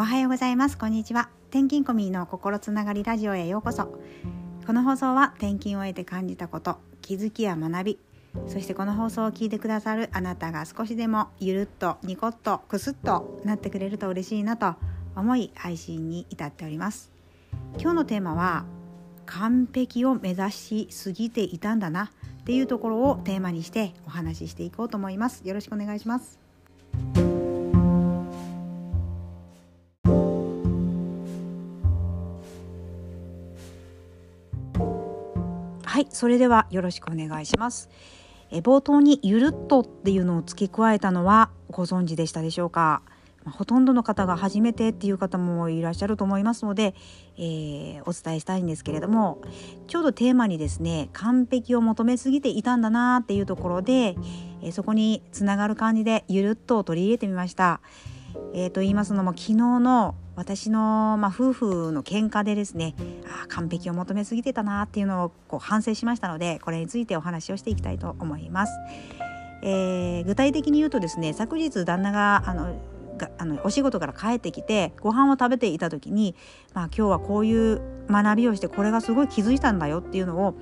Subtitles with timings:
[0.00, 0.78] おはようございます。
[0.78, 1.28] こんにちは。
[1.50, 3.98] 転勤コミの心つながりラジオへようこそ。
[4.64, 7.98] この放送は転勤を得て感じたこと気づきや学び
[8.46, 14.76] そしてこの放送を聞いてくださるあなたが少しでもゆるっとニコッとクスッとなってくれると嬉しいなと
[15.16, 17.10] 思い配信に至っております。
[17.80, 18.66] 今日のテーマは
[19.26, 25.42] 完璧を目指しすぎていたんだなっていうところをテーマにしてお話ししていこうと思います。
[25.44, 26.38] よろしくお願いします。
[36.18, 37.88] それではよろしくお願いします
[38.50, 43.02] え冒頭にゆるっとっていうのを付け加えたのはご存知でしたでしょうか？
[43.46, 46.96] ほとんどの方が初めてっていう方もいらっしゃると思いますので、
[47.36, 49.40] えー、お伝えしたいんですけれども
[49.86, 54.16] ちょうどテーマにですね完璧を求めすぎていたんだなっていうところで、
[54.62, 57.80] えー、そこにつながる感じでゆるっと取り入れてみました。
[58.54, 62.94] えー、と言いますのも昨日の私の、まあ、夫婦の喧嘩でですね
[63.26, 68.72] あ完璧を求めすぎてたなっていうのをこう反省しましたのでこれについてお話をしていきたいと思います。
[69.62, 72.80] えー、具体的に言うとですね昨日旦那があの
[73.36, 76.36] あのお仕事から帰ってきてご飯を食べていた時に、
[76.72, 80.54] まあ、今日はこういう学びをしてこれがすごい気づいたんだよっていうのを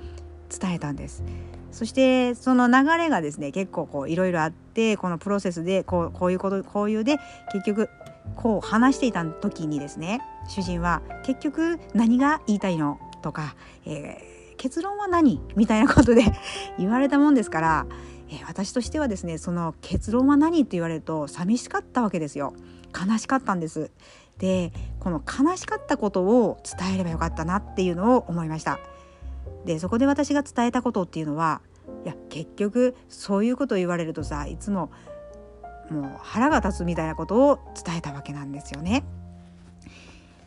[0.49, 1.23] 伝えたんです。
[1.71, 7.17] そしてその流れがですね結構こういろいろあってこのプロセスでこうこういうことこういうで
[7.53, 7.89] 結局
[8.35, 16.23] こう話していた時にですね主人は「結局何が言いたいの?」とか、えー、結論は何?」みたいなことで
[16.77, 17.85] 言われたもんですから
[18.29, 20.61] え私としてはですねその結論は何？
[20.61, 22.53] って言われると寂しかったわけですよ
[22.93, 23.91] 悲しかったんです
[24.37, 28.79] でこの悲しかったことを伝えればよかったなっていうのを思いました
[29.65, 31.61] でそこで私が伝えたことっていうのは
[32.03, 34.91] いや結局そういうことを言われるとさいつも
[35.89, 39.03] もう腹が立つみたいなことを伝えたわけなんですよね。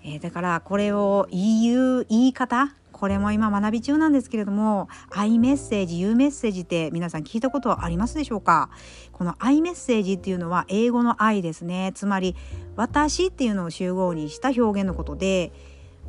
[0.02, 8.70] えー、だからこれを言う言い方これも今学び中なんですけれども「アイメッセージ」「ユーメッセージ」って皆さん聞いたことはありますでしょうか？
[9.12, 12.36] この「アイメッセージ」っていうのは英語の「愛」ですねつまり
[12.76, 15.52] 「私」っていうのを集合にした表現のことで、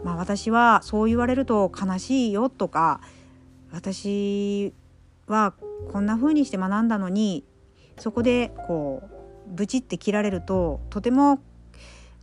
[0.03, 2.99] まあ、私はそう言われると悲しいよとか
[3.71, 4.73] 私
[5.27, 5.53] は
[5.91, 7.45] こんな風にして学んだのに
[7.97, 11.39] そこでこうブチって切られるととても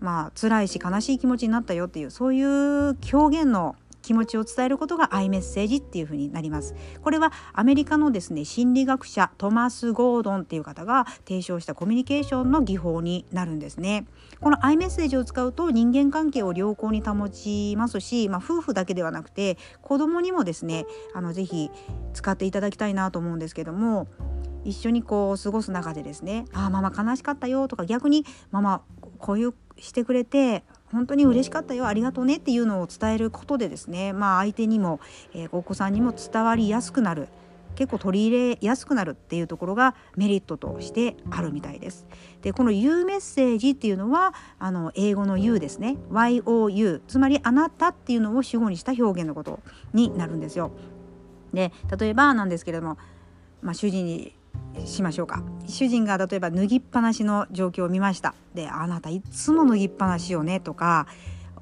[0.01, 3.77] まあ辛いし悲しい気持ちになったよっていうそういう表現の
[4.09, 6.75] 気持ちを伝えることがアイメッセージっていう風になります。
[7.03, 14.07] これはアメリカのですね心理学者トマス・ゴードンっていう方が提唱したコミュニケーションの技法になるんですね。
[14.41, 21.71] このアイメッセージを使うと人間関係を良好に保ちますし、まあ、夫婦だけではなくて子供にもですねあのぜひ
[22.15, 24.07] 使っていただきたいなと思うんですけども
[24.65, 28.83] 一緒にこう過ごす中でですね「ああママ悲しかったよ」とか逆に「ママ
[29.19, 35.01] こういうしてくれて本当に嬉しかったよありがとうねっていうのを伝えることでですねまあ相手にも、
[35.35, 37.29] えー、お子さんにも伝わりやすくなる
[37.79, 42.07] 結構取り入れやすくなるっていうところがメリットとしてあるみたいです。
[42.43, 49.61] でこの U メッセージっていうのはあの英語の U ですね YOU つまりあなたっていうのを主語にした表現のこと
[49.93, 50.73] になるんですよ。
[51.53, 52.99] で例えばなんですけれども、
[53.63, 54.35] まあ、主人に
[54.87, 61.07] しましょうか主人が例えば脱ぎっぱなしの状況を見ましたであなたいつも脱ぎっぱなしよねとか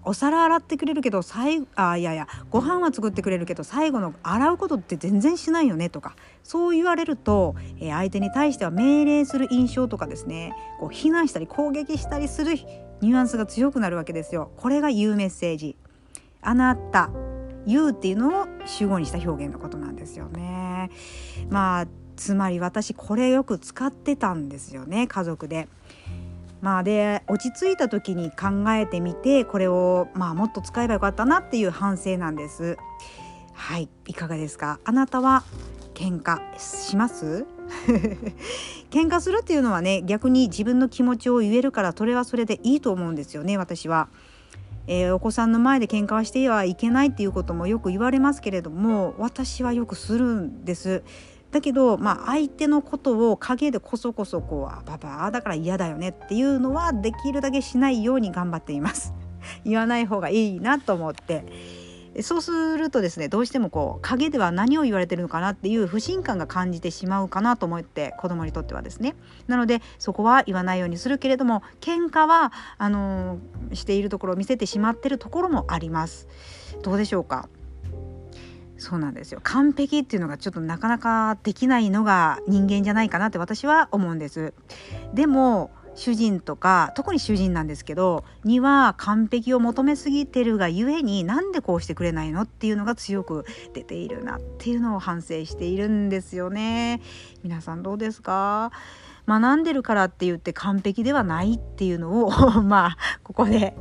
[0.08, 12.52] お皿洗ってくれるけど最あいやいやご飯は作ってくれるけど最後の洗うことって全然しないよねとかそう言われると、えー、相手に対しては命令する印象とかですねこう非難したり攻撃したりする
[13.00, 14.50] ニュアンスが強くなるわけですよ。
[14.56, 15.76] これが言うメッセージ。
[16.40, 17.10] あなた
[17.66, 20.90] 言うっていうのを主語にした表現のことなんですよね。
[21.50, 25.68] まあつまり私これよく使ってたんですよね家族で。
[26.62, 32.78] まあで落ち着いた時に考えてみてこれをまあもっと使えばよかったなっていう反省なんです。
[33.52, 34.80] はいいかがですか？
[34.84, 35.44] あなたは
[35.94, 37.46] 喧嘩します？
[38.90, 44.08] 喧嘩するっていうのはね逆に自分の気持ちを言えるからそれはそれでいいと思うんですよね私は。
[44.88, 51.02] えー、お子さんの前で喧嘩はしてはいけないっていうこともよく言われますけれども私はよくするんです。
[51.56, 59.14] だけど、まあ、相手のことを陰でこそこそこう「パパだから嫌だよね」っていうのはできるだけしないように頑張っています。
[59.64, 61.46] 言わない方がいいなと思って。
[62.22, 69.14] そうするとですねどうしてもこう陰では何を言われてるのかなっていう不信感が感じてしまうかなと思って子供にとってはですね。
[69.46, 76.28] なのでそこは言わないようにするけれども喧嘩はあのー、しているところを見せてしまってるところもあります。
[76.82, 77.48] どうでしょうか？
[78.78, 84.52] そうなんですよ完璧っていうのがちょっとなかなかできないのが人間じゃないかなって私は思うんです
[85.14, 97.00] でも主人とか特に主人なんですけどには完璧を求めすぎてるがゆえになんでこうしてくれないのっていうのが強く出ているなっていうのを反省しているんですよね。
[97.42, 98.72] 皆さんどうですか？
[99.26, 102.30] 学んでるからって言って完璧ではないっていうのを
[102.62, 103.74] まあここで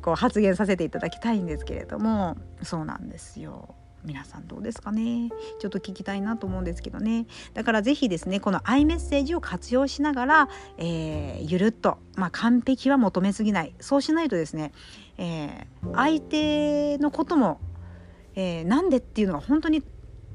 [0.00, 3.74] こう発言させていただきたいんですけれどもそうなんですよ。
[4.04, 5.30] 皆さんどうですかね？
[5.58, 7.26] ちょっと聞きたいなと思うんですけどね。
[7.54, 10.48] だから是非ですねこのアイメッセージを活用しながら、
[10.78, 13.74] えー、ゆるっと、まあ、完璧は求めすぎない。
[13.80, 14.72] そうしないとですね、
[15.18, 17.60] えー、相手のことも、
[18.34, 19.82] えー、なんでっていうのが本当に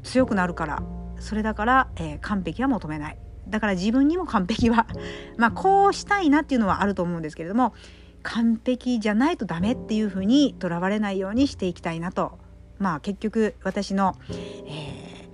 [0.03, 0.83] 強くなるから。
[1.19, 3.17] それだから、えー、完璧は求めない。
[3.47, 4.87] だから自分にも完璧は
[5.37, 7.73] まあこうしたいなっていうのはあると思うんですけれども
[8.21, 12.39] 完璧じゃないとダメっていうふうにとらわれないようにしていきたいなと
[12.79, 15.27] まあ結局私の、えー、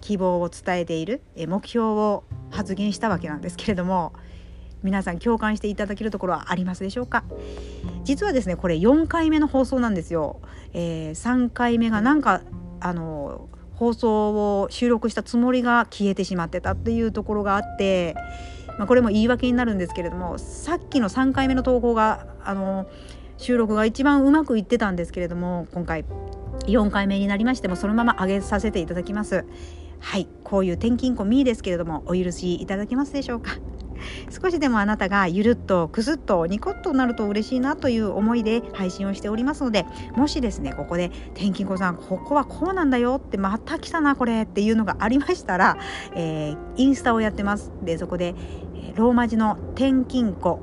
[0.00, 4.12] 希望を伝えている、え目標を発言したわけなんですけれども
[4.82, 7.24] 皆さん共感していただけるところはありますでしょうか？
[8.04, 10.40] 実はですねこれ4回目の放送なんですよ、
[10.72, 12.42] えー、3回目がなんか
[12.80, 18.14] あの放送を収録したつもりが消えてしまってたっていうところがあって、
[18.78, 22.86] まあ、これも言い訳になるんですけれどもさっきの3回目の投稿があの
[23.38, 26.04] 収録が一番うまくいってたんですけれども今回
[26.66, 29.44] 4回目になりましてもそのまま上げさせていただきます。
[29.98, 33.52] はいこういう転勤コミですけれどもお許しいただけますでしょうか？
[34.30, 45.78] 少しでもあなたがゆるっとくすっとニコッとなると嬉しいなという思いで配信をしておりますのでもしですねここで「転勤子さんここはこうなんだよ」ってまた来たなこれっていうのがありましたら、
[46.14, 47.72] えー、インスタをやってます。
[47.82, 48.34] でそこで、
[48.96, 50.60] ローマ字の「転勤子」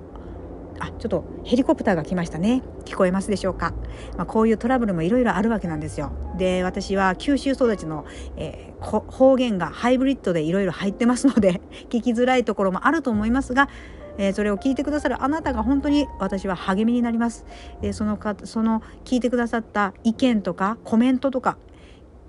[0.79, 2.61] あちょっとヘリコプターが来ましたね。
[2.85, 3.73] 聞こえますでしょうか、
[4.17, 6.11] まあ、こういうトラブルもいろいろあるわけなんですよ。
[6.37, 8.05] で私は九州育ちの、
[8.37, 13.69] えー、方言がハイブリッドでいろいろ入ってますので 聞きづらいところもあると思いますが
[14.15, 17.45] えー、それを聞いてくださるあなたが本当に私は励みになります。
[17.81, 21.57] でそのかその聞いてくださった意見とかコメントとか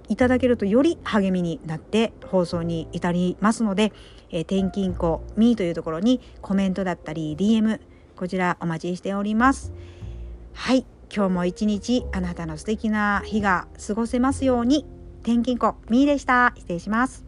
[0.09, 3.93] いただけるとより励みになって放送に至りますので、
[4.31, 7.81] えー、転勤庫ミーというところにコメントだったり DM
[8.17, 9.73] こちらお待ちしております。
[10.53, 14.87] はい今日も一日あなたの素敵な日が過ごせますように。
[15.23, 16.53] 転勤子みーでした。
[16.57, 17.25] 失礼します。